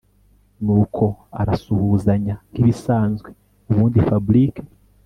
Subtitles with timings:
[0.63, 1.05] Nuko
[1.41, 3.29] arasuhuzanya nkibisanzwe
[3.69, 4.55] ubundi Fabric